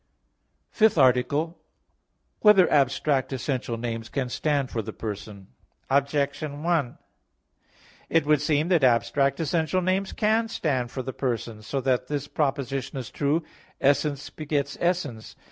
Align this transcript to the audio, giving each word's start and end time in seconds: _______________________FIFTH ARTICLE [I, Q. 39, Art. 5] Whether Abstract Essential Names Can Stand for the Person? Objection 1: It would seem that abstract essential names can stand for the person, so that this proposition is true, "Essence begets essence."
_______________________FIFTH 0.75 0.97
ARTICLE 0.97 1.41
[I, 1.41 1.45
Q. 1.45 1.53
39, 1.53 1.57
Art. 1.59 1.59
5] 2.37 2.37
Whether 2.39 2.73
Abstract 2.73 3.33
Essential 3.33 3.77
Names 3.77 4.09
Can 4.09 4.29
Stand 4.29 4.71
for 4.71 4.81
the 4.81 4.93
Person? 4.93 5.49
Objection 5.91 6.63
1: 6.63 6.97
It 8.09 8.25
would 8.25 8.41
seem 8.41 8.69
that 8.69 8.83
abstract 8.83 9.39
essential 9.39 9.83
names 9.83 10.11
can 10.11 10.47
stand 10.47 10.89
for 10.89 11.03
the 11.03 11.13
person, 11.13 11.61
so 11.61 11.79
that 11.81 12.07
this 12.07 12.27
proposition 12.27 12.97
is 12.97 13.11
true, 13.11 13.43
"Essence 13.79 14.31
begets 14.31 14.75
essence." 14.81 15.35